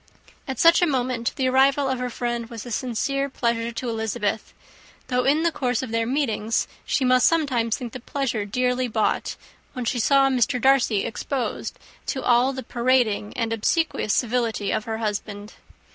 [0.47, 4.51] At such a moment, the arrival of her friend was a sincere pleasure to Elizabeth,
[5.09, 9.35] though in the course of their meetings she must sometimes think the pleasure dearly bought,
[9.73, 10.59] when she saw Mr.
[10.59, 11.77] Darcy exposed
[12.07, 15.53] to all the parading and obsequious civility of her husband.